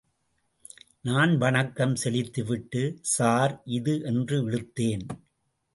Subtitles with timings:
[1.01, 2.97] நான் வணக்கம் செலுத்திவிட்டு,
[3.01, 4.01] சார் இது...
[4.03, 5.05] என்று இழுத்தேன்.